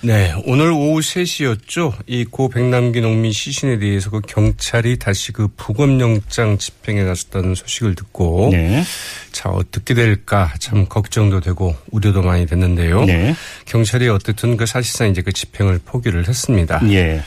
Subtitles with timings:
[0.00, 1.92] 네, 오늘 오후 3시였죠.
[2.06, 8.50] 이 고 백남기 농민 시신에 대해서 그 경찰이 다시 그 부검영장 집행에 나섰다는 소식을 듣고
[8.52, 8.84] 네.
[9.32, 13.06] 자 어떻게 될까 참 걱정도 되고 우려도 많이 됐는데요.
[13.06, 13.34] 네.
[13.64, 16.80] 경찰이 어쨌든 그 사실상 이제 그 집행을 포기를 했습니다.
[16.90, 17.20] 예.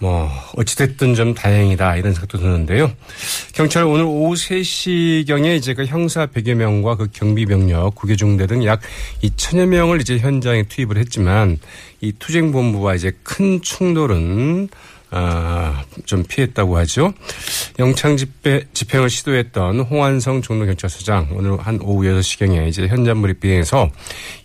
[0.00, 2.92] 뭐 어찌됐든 좀 다행이다 이런 생각도 드는데요.
[3.52, 8.80] 경찰 오늘 오후 3시경에 이제 그 형사 100여 명과 그 경비 병력, 구개중대 등 약
[9.24, 11.58] 2천여 명을 이제 현장에 투입을 했지만
[12.00, 14.68] 이 투쟁본부와 이제 큰 충돌은
[15.14, 17.12] 아, 좀 피했다고 하죠.
[17.78, 23.90] 영창 집회, 집행을 시도했던 홍한성 종로경찰서장 오늘 한 오후 6시경에 이제 현장 브리핑에서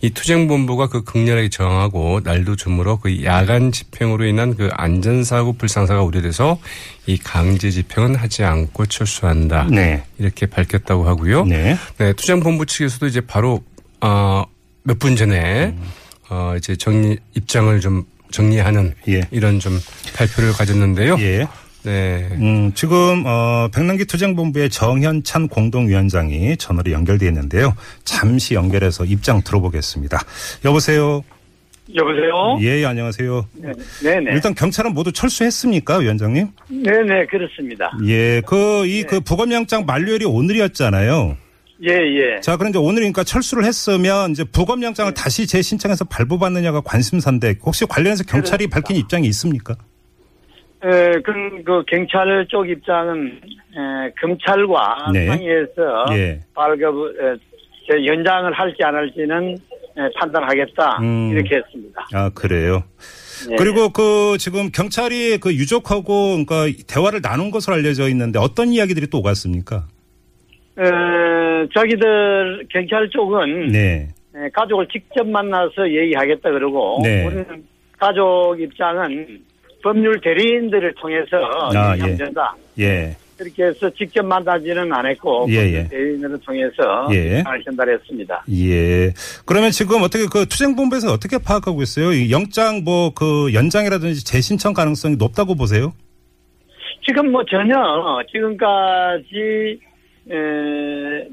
[0.01, 6.59] 이 투쟁본부가 그 극렬하게 저항하고 날도 주무러 그 야간 집행으로 인한 그 안전사고 불상사가 우려돼서
[7.05, 9.67] 이 강제 집행은 하지 않고 철수한다.
[9.71, 10.03] 네.
[10.19, 11.45] 이렇게 밝혔다고 하고요.
[11.45, 11.77] 네.
[11.97, 13.63] 네, 투쟁본부 측에서도 이제 바로
[14.01, 14.43] 어,
[14.83, 15.73] 몇 분 전에
[16.29, 19.21] 어, 이제 정리 입장을 좀 정리하는 예.
[19.31, 19.79] 이런 좀
[20.15, 21.17] 발표를 가졌는데요.
[21.19, 21.47] 예.
[21.83, 22.27] 네.
[22.33, 27.73] 음, 지금 어 백남기 투쟁본부의 정현찬 공동위원장이 전화로 연결돼 있는데요.
[28.03, 30.19] 잠시 연결해서 입장 들어보겠습니다.
[30.65, 31.23] 여보세요.
[31.95, 32.57] 여보세요?
[32.59, 33.47] 예, 안녕하세요.
[33.53, 33.71] 네,
[34.03, 34.33] 네네.
[34.33, 36.49] 일단 경찰은 모두 철수했습니까, 위원장님?
[36.67, 37.89] 네 네, 그렇습니다.
[38.05, 41.37] 예, 그 이그 부검영장 만료일이 오늘이었잖아요.
[41.83, 42.39] 예, 예.
[42.41, 48.67] 자, 그럼 이제 오늘이니까 철수를 했으면 이제 부검영장을 다시 재신청해서 발부받느냐가 관심사인데 혹시 관련해서 경찰이
[48.67, 49.75] 밝힌 입장이 있습니까?
[50.83, 55.27] 에, 그, 그, 경찰 쪽 입장은, 에, 검찰과 네.
[55.27, 56.39] 상의해서 예.
[56.53, 57.35] 발급, 에,
[57.89, 59.57] 제 연장을 할지 안 할지는
[59.97, 60.97] 에, 판단하겠다.
[61.01, 61.31] 음.
[61.31, 62.07] 이렇게 했습니다.
[62.13, 62.83] 아, 그래요.
[63.51, 63.55] 예.
[63.55, 69.19] 그리고 그 지금 경찰이 그 유족하고 그러니까 대화를 나눈 것으로 알려져 있는데 어떤 이야기들이 또
[69.19, 69.87] 오갔습니까?
[70.79, 70.83] 에,
[71.73, 74.07] 자기들 경찰 쪽은 네.
[74.35, 77.25] 에, 가족을 직접 만나서 얘기하겠다 그러고 네.
[77.25, 77.45] 우리는
[77.97, 79.39] 가족 입장은
[79.83, 81.37] 법률 대리인들을 통해서
[81.75, 82.15] 아, 얘기하면 예.
[82.17, 82.55] 된다.
[82.79, 83.15] 예.
[83.37, 85.87] 그렇게 해서 직접 만나지는 않았고 예, 법률 예.
[85.87, 87.43] 대리인을 통해서 예.
[87.43, 88.45] 잘 전달했습니다.
[88.51, 89.13] 예.
[89.45, 92.11] 그러면 지금 어떻게 그 투쟁본부에서 어떻게 파악하고 있어요?
[92.13, 95.93] 이 영장 뭐 그 연장이라든지 재신청 가능성이 높다고 보세요?
[97.05, 97.73] 지금 뭐 전혀
[98.31, 99.79] 지금까지
[100.29, 100.35] 에,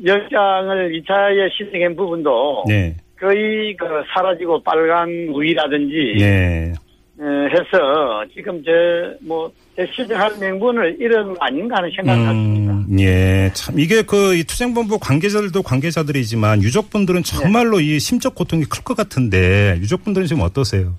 [0.04, 2.94] 영장을 2차에 신청한 부분도 네.
[3.18, 6.72] 거의 그 사라지고 빨간 우이라든지 네.
[7.20, 9.50] 에, 해서 지금 저뭐
[9.94, 12.72] 신청할 명분을 잃은 거 아닌가 하는 생각을 갖습니다.
[12.74, 13.50] 음, 예.
[13.54, 19.76] 참, 이게 그, 이 투쟁본부 관계자들도 관계자들이지만 유족분들은 정말로 이 심적 고통이 클 것 같은데
[19.78, 20.92] 유족분들은 지금 어떠세요?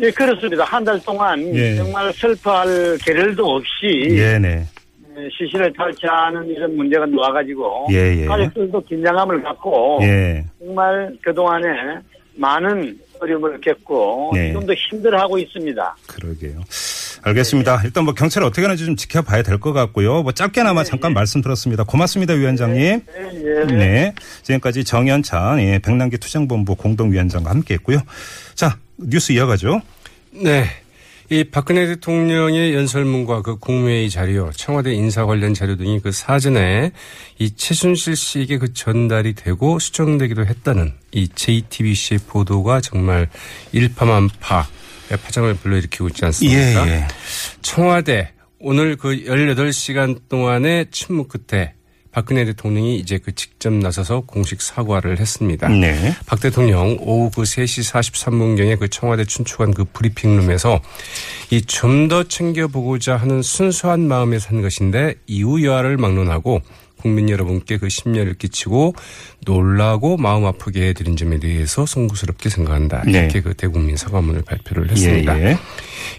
[0.00, 0.62] 예, 그렇습니다.
[0.64, 1.74] 한 달 동안 예.
[1.74, 4.62] 정말 슬퍼할 계를도 없이 예 네.
[5.36, 8.26] 시신을 탈취하는 이런 문제가 나와가지고 예, 예.
[8.26, 10.44] 가족들도 긴장감을 갖고 예.
[10.58, 11.66] 정말 그동안에
[12.36, 14.48] 많은 어려움을 겪고 네.
[14.48, 15.96] 지금도 힘들어하고 있습니다.
[16.06, 16.60] 그러게요.
[17.22, 17.82] 알겠습니다.
[17.84, 20.22] 일단 뭐 경찰이 어떻게 하는지 좀 지켜봐야 될 것 같고요.
[20.22, 21.82] 뭐 짧게나마 잠깐 말씀 들었습니다.
[21.82, 22.80] 고맙습니다, 위원장님.
[22.80, 23.00] 예,
[23.60, 23.64] 예.
[23.66, 24.14] 네.
[24.42, 27.98] 지금까지 정현찬 예, 백남기 투쟁본부 공동위원장과 함께했고요.
[28.54, 29.80] 자 뉴스 이어가죠.
[30.30, 30.64] 네.
[31.30, 36.90] 이 박근혜 대통령의 연설문과 그 국무회의 자료, 청와대 인사 관련 자료 등이 그 사전에
[37.38, 43.28] 이 최순실 씨에게 그 전달이 되고 수정되기도 했다는 이 JTBC의 보도가 정말
[43.72, 44.66] 일파만파
[45.22, 46.88] 파장을 불러일으키고 있지 않습니까?
[46.88, 47.08] 예, 예.
[47.60, 51.74] 청와대 오늘 그 18시간 동안의 침묵 끝에
[52.10, 55.68] 박근혜 대통령이 이제 그 직접 나서서 공식 사과를 했습니다.
[55.68, 56.14] 네.
[56.26, 60.80] 박 대통령 오후 그 3시 43분경에 그 청와대 춘추관 그 브리핑룸에서
[61.50, 66.62] 이 좀 더 챙겨보고자 하는 순수한 마음에서 한 것인데 이후 여하를 막론하고
[66.96, 68.94] 국민 여러분께 그 심려를 끼치고
[69.44, 73.02] 놀라고 마음 아프게 해드린 점에 대해서 송구스럽게 생각한다.
[73.06, 73.20] 네.
[73.20, 75.38] 이렇게 그 대국민 사과문을 발표를 했습니다.
[75.38, 75.58] 예, 예.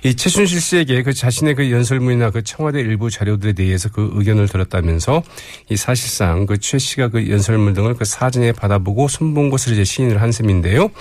[0.03, 5.23] 이 최순실 씨에게 그 자신의 그 연설문이나 그 청와대 일부 자료들에 대해서 그 의견을 들었다면서
[5.69, 10.21] 이 사실상 그 최 씨가 그 연설문 등을 그 사전에 받아보고 손본 것을 이제 시인을
[10.21, 10.91] 한 셈인데요.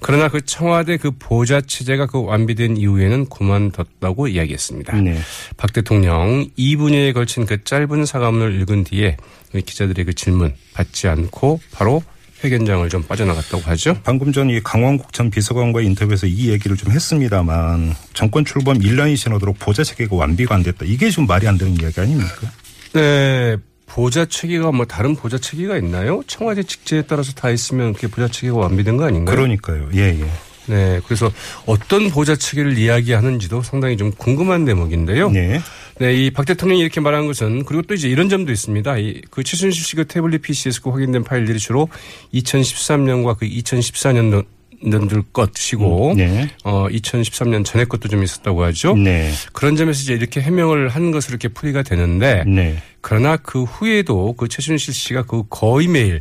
[0.00, 5.00] 그러나 그 청와대 그 보좌 체제가 그 완비된 이후에는 그만뒀다고 이야기했습니다.
[5.00, 5.18] 네.
[5.56, 9.16] 박 대통령 2분여에 걸친 그 짧은 사과문을 읽은 뒤에
[9.52, 12.02] 그 기자들의 그 질문 받지 않고 바로
[12.44, 13.96] 회견장을 좀 빠져나갔다고 하죠.
[14.04, 19.58] 방금 전 이 강원국 전 비서관과의 인터뷰에서 이 얘기를 좀 했습니다만 정권 출범 1년이 지나도록
[19.58, 20.84] 보좌 체계가 완비가 안 됐다.
[20.84, 22.50] 이게 좀 말이 안 되는 이야기 아닙니까?
[22.92, 23.56] 네.
[23.86, 26.22] 보좌 체계가 뭐 다른 보좌 체계가 있나요?
[26.26, 29.34] 청와대 직제에 따라서 다 있으면 그게 보좌 체계가 완비된 거 아닌가요?
[29.36, 29.88] 그러니까요.
[29.94, 30.26] 예, 예.
[30.66, 31.00] 네.
[31.06, 31.30] 그래서
[31.66, 35.30] 어떤 보좌 체계를 이야기하는지도 상당히 좀 궁금한 대목인데요.
[35.30, 35.60] 네.
[36.00, 38.98] 네, 이 박 대통령이 이렇게 말한 것은 그리고 또 이제 이런 점도 있습니다.
[38.98, 41.88] 이 그 최순실 씨가 태블릿 PC에서 그 확인된 파일들이 주로
[42.34, 44.44] 2013년과 그 2014년도
[44.82, 46.50] 년들 것이고 음, 네.
[46.62, 48.94] 어 2013년 전에 것도 좀 있었다고 하죠.
[48.96, 49.30] 네.
[49.52, 52.76] 그런 점에서 이제 이렇게 해명을 한 것으로 이렇게 풀이가 되는데 네.
[53.00, 56.20] 그러나 그 후에도 그 최순실 씨가 그 거의 매일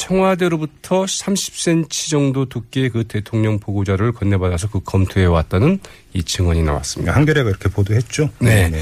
[0.00, 5.78] 청와대로부터 30cm 정도 두께의 그 대통령 보고자를 건네받아서 그 검토해 왔다는
[6.14, 7.14] 이 증언이 나왔습니다.
[7.14, 8.30] 한겨레가 이렇게 보도했죠.
[8.38, 8.72] 네.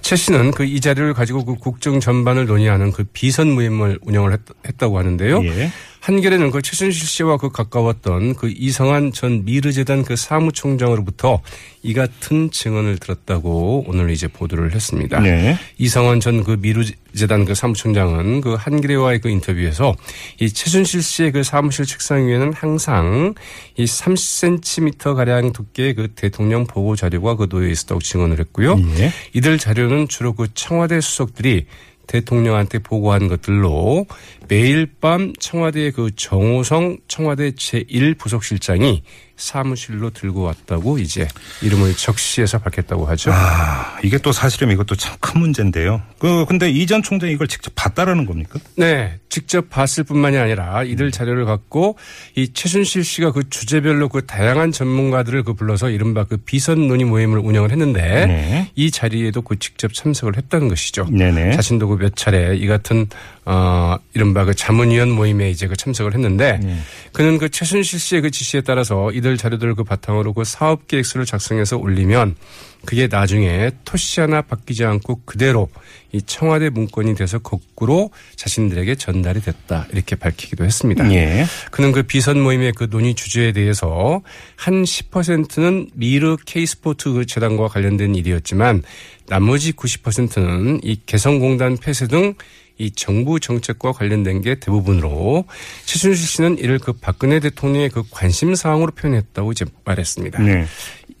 [0.00, 4.76] 최 씨는 그 이 자료를 가지고 그 국정 전반을 논의하는 그 비선 모임을 운영을 했,
[4.76, 5.44] 다고 하는데요.
[5.44, 5.70] 예.
[6.04, 11.40] 한겨레는 그 최순실 씨와 그 가까웠던 그 이성한 전 미르재단 그 사무총장으로부터
[11.82, 15.20] 이 같은 증언을 들었다고 오늘 이제 보도를 했습니다.
[15.20, 15.58] 네.
[15.78, 19.96] 이성한 전 그 미르재단 그 사무총장은 그 한겨레와의 그 인터뷰에서
[20.40, 23.34] 이 최순실 씨의 그 사무실 책상 위에는 항상
[23.76, 28.78] 이 30cm 가량 두께의 그 대통령 보고 자료가 그 놓여 있었다고 증언을 했고요.
[28.98, 29.10] 예.
[29.32, 31.66] 이들 자료는 주로 그 청와대 수석들이
[32.06, 34.06] 대통령한테 보고한 것들로
[34.48, 39.02] 매일 밤 청와대 그 정호성 청와대 제1부속실장이
[39.36, 41.26] 사무실로 들고 왔다고 이제
[41.62, 43.30] 이름을 적시해서 밝혔다고 하죠.
[43.32, 46.02] 아, 이게 또 사실은 이것도 참 큰 문제인데요.
[46.18, 48.58] 그, 근데 이 전 총장이 이걸 직접 봤다라는 겁니까?
[48.76, 51.96] 네, 직접 봤을 뿐만이 아니라 이들 자료를 갖고
[52.36, 57.38] 이 최순실 씨가 그 주제별로 그 다양한 전문가들을 그 불러서 이른바 그 비선 논의 모임을
[57.38, 58.70] 운영을 했는데 네.
[58.76, 61.06] 이 자리에도 그 직접 참석을 했다는 것이죠.
[61.10, 61.52] 네네.
[61.56, 63.06] 자신도 그 몇 차례 이 같은
[63.46, 66.78] 어 이른바 그 자문위원 모임에 이제 그 참석을 했는데 네.
[67.12, 71.78] 그는 그 최순실 씨의 그 지시에 따라서 이들 자료들을 그 바탕으로 그 사업 계획서를 작성해서
[71.78, 72.36] 올리면
[72.84, 75.70] 그게 나중에 토시 하나 바뀌지 않고 그대로
[76.12, 81.10] 이 청와대 문건이 돼서 거꾸로 자신들에게 전달이 됐다 이렇게 밝히기도 했습니다.
[81.12, 81.46] 예.
[81.70, 84.20] 그는 그 비선 모임의 그 논의 주제에 대해서
[84.56, 88.82] 한 10%는 미르 K스포츠 그 재단과 관련된 일이었지만
[89.26, 92.34] 나머지 90%는 이 개성공단 폐쇄 등
[92.78, 95.44] 이 정부 정책과 관련된 게 대부분으로
[95.84, 100.42] 최순실 씨는 이를 그 박근혜 대통령의 그 관심 사항으로 표현했다고 이제 말했습니다.
[100.42, 100.66] 네.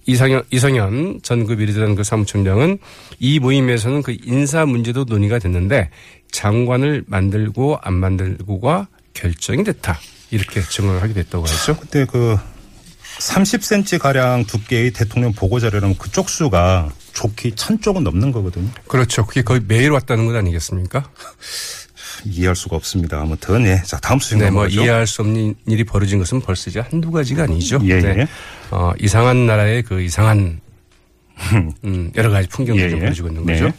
[0.06, 2.78] 이상현, 이성현 전그 미르재단 그 사무총장은
[3.20, 5.90] 이 모임에서는 그 인사 문제도 논의가 됐는데
[6.30, 9.98] 장관을 만들고 안 만들고가 결정이 됐다.
[10.30, 11.76] 이렇게 증언을 하게 됐다고 하죠.
[11.76, 12.36] 근데 그
[13.18, 18.68] 30cm 가량 두께의 대통령 보고 자료라면 그 쪽 수가 좋기 천 쪽은 넘는 거거든요.
[18.86, 19.26] 그렇죠.
[19.26, 21.10] 그게 거의 매일 왔다는 것 아니겠습니까?
[22.24, 23.20] 이해할 수가 없습니다.
[23.20, 23.82] 아무튼 예.
[23.84, 24.80] 자 다음 수신 네, 뭐 넘어가죠.
[24.82, 27.80] 이해할 수 없는 일이 벌어진 것은 벌써 이제 한두 가지가 아니죠.
[27.84, 28.14] 예, 네.
[28.20, 28.28] 예.
[28.70, 30.60] 어, 이상한 나라의 그 이상한
[31.84, 33.30] 음, 여러 가지 풍경들이 예, 좀 예.
[33.30, 33.52] 있는 네.
[33.54, 33.72] 거죠.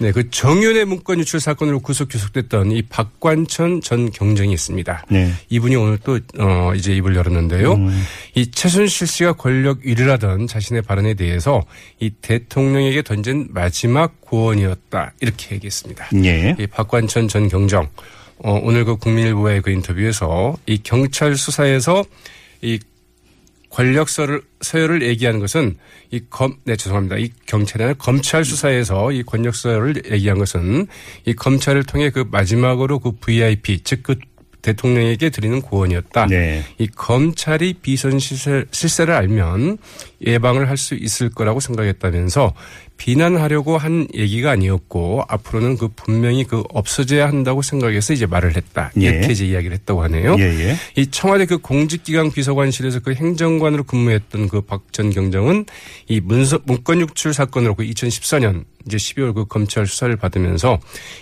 [0.00, 5.06] 네, 그 정윤의 문건 유출 사건으로 구속 기소됐던 이 박관천 전 경정이 있습니다.
[5.10, 5.32] 네.
[5.48, 7.74] 이분이 오늘 또, 어, 이제 입을 열었는데요.
[7.74, 8.04] 음.
[8.34, 10.08] 이 최순실 씨가 권력 위를
[10.46, 11.64] 자신의 발언에 대해서
[12.00, 15.12] 이 대통령에게 던진 마지막 고언이었다.
[15.20, 16.08] 이렇게 얘기했습니다.
[16.24, 16.56] 예.
[16.58, 17.88] 이 박관천 전 경정
[18.38, 22.04] 어, 오늘 그 국민일보의 그 인터뷰에서 이 경찰 수사에서
[22.62, 22.78] 이
[23.70, 25.76] 권력서를 서열을 얘기하는 것은
[26.10, 27.16] 이 검, 네 죄송합니다.
[27.18, 30.86] 이 경찰이 아니라 검찰 수사에서 이 권력서열을 얘기한 것은
[31.26, 34.16] 이 검찰을 통해 그 마지막으로 그 VIP 즉 그
[34.62, 36.26] 대통령에게 드리는 고언이었다.
[36.26, 36.64] 네.
[36.78, 39.78] 이 검찰이 비선 실세, 실세를 알면
[40.26, 42.54] 예방을 할 수 있을 거라고 생각했다면서
[42.98, 48.90] 비난하려고 한 얘기가 아니었고 앞으로는 그 분명히 그 없어져야 한다고 생각해서 이제 말을 했다.
[48.94, 49.32] 이렇게 예.
[49.32, 50.36] 이제 이야기를 했다고 하네요.
[50.38, 50.76] 예, 예.
[50.96, 55.64] 이 청와대 그 공직기강 비서관실에서 그 행정관으로 근무했던 그 박 전 경정은
[56.08, 60.80] 이 문서, 문건 유출 사건으로 그 2014년 이제 12월 그 검찰 수사를 받으면서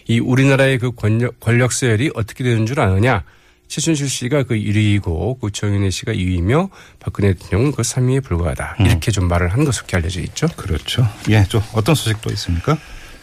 [0.09, 3.23] 이 우리나라의 그 권력, 권력 서열이 어떻게 되는 줄 아느냐.
[3.69, 6.71] 최순실 씨가 그 1위이고 그 정윤혜 씨가 2위이며
[7.01, 8.77] 박근혜 대통령은 그 3위에 불과하다.
[8.81, 10.47] 이렇게 좀 말을 한 것으로 알려져 있죠.
[10.57, 11.07] 그렇죠.
[11.29, 11.45] 예.
[11.45, 12.79] 좀 어떤 소식 또 있습니까?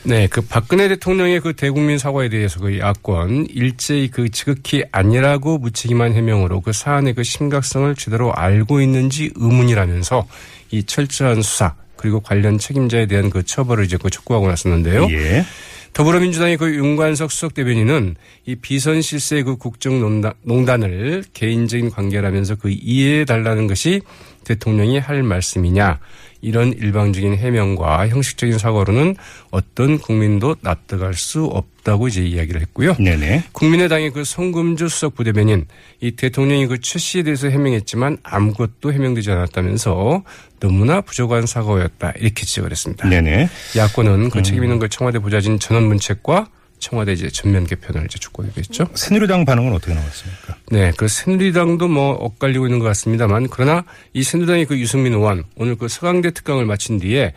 [0.05, 6.13] 네, 그 박근혜 대통령의 그 대국민 사과에 대해서 그 야권 일제히 그 지극히 아니라고 묻히기만
[6.13, 10.27] 해명으로 그 사안의 그 심각성을 제대로 알고 있는지 의문이라면서
[10.71, 15.07] 이 철저한 수사 그리고 관련 책임자에 대한 그 처벌을 이제 그 촉구하고 나섰는데요.
[15.11, 15.45] 예.
[15.93, 23.67] 더불어민주당의 그 윤관석 수석 대변인은 이 비선 실세 그 국정농단을 개인적인 관계라면서 그 이해해 달라는
[23.67, 24.01] 것이
[24.43, 25.99] 대통령이 할 말씀이냐
[26.43, 29.15] 이런 일방적인 해명과 형식적인 사과로는
[29.49, 32.95] 어떤 국민도 납득할 수 없다고 이제 이야기를 했고요.
[32.99, 33.45] 네네.
[33.53, 35.65] 국민의당의 그 송금주 수석 부대변인
[36.01, 40.23] 이 대통령이 그 최 씨에 대해서 해명했지만 아무것도 해명되지 않았다면서
[40.59, 43.07] 너무나 부족한 사과였다 이렇게 지적을 했습니다.
[43.07, 43.49] 네네.
[43.77, 46.47] 야권은 그 책임 있는 그 청와대 보좌진 전원 문책과
[46.83, 48.85] 청와대 이제 전면 개편을 이제 촉구하기로 했죠.
[48.93, 50.57] 새누리당 반응은 어떻게 나왔습니까?
[50.69, 55.75] 네, 그 새누리당도 뭐 엇갈리고 있는 것 같습니다만 그러나 이 새누리당의 그 유승민 의원 오늘
[55.75, 57.33] 그 서강대 특강을 마친 뒤에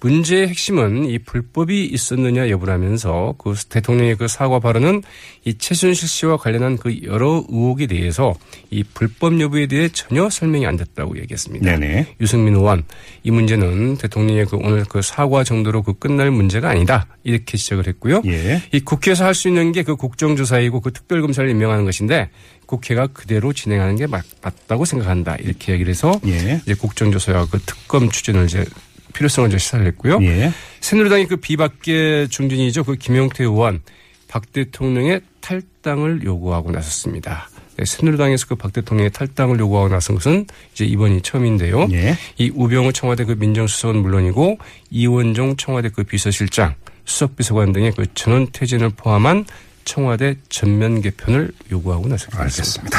[0.00, 5.02] 문제의 핵심은 이 불법이 있었느냐 여부라면서 그 대통령의 그 사과 발언은
[5.44, 8.34] 이 최순실 씨와 관련한 그 여러 의혹에 대해서
[8.70, 11.76] 이 불법 여부에 대해 전혀 설명이 안 됐다고 얘기했습니다.
[11.76, 12.14] 네네.
[12.20, 12.84] 유승민 의원
[13.24, 18.22] 이 문제는 대통령의 그 오늘 그 사과 정도로 그 끝날 문제가 아니다 이렇게 시작을 했고요.
[18.26, 18.62] 예.
[18.72, 22.28] 이 국회에서 할 수 있는 게 그 국정조사이고 그 특별검사를 임명하는 것인데
[22.66, 26.60] 국회가 그대로 진행하는 게 맞, 맞다고 생각한다 이렇게 얘기를 해서 예.
[26.62, 28.66] 이제 국정조사와 그 특검 추진을 이제
[29.14, 30.18] 필요성을 이제 시사를 했고요.
[30.22, 30.52] 예.
[30.80, 32.84] 새누리당이 그 비박계 중진이죠.
[32.84, 33.80] 그 김용태 의원
[34.28, 37.48] 박 대통령의 탈당을 요구하고 나섰습니다.
[37.76, 41.86] 네, 새누리당에서 그 박 대통령의 탈당을 요구하고 나선 것은 이제 이번이 처음인데요.
[41.92, 42.16] 예.
[42.36, 44.58] 이 우병우 청와대 그 민정수석은 물론이고
[44.90, 46.74] 이원종 청와대 그 비서실장,
[47.04, 49.44] 수석비서관 등의 그 전원 퇴진을 포함한
[49.84, 52.42] 청와대 전면 개편을 요구하고 나섰습니다.
[52.42, 52.98] 알겠습니다.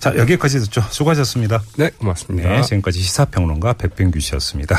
[0.00, 0.82] 자, 여기까지 듣죠.
[0.90, 1.62] 수고하셨습니다.
[1.78, 2.50] 네, 고맙습니다.
[2.50, 4.74] 네, 지금까지 시사평론가 백병규 씨였습니다.